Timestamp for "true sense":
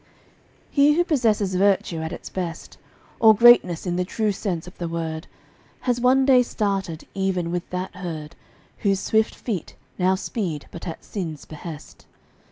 4.03-4.65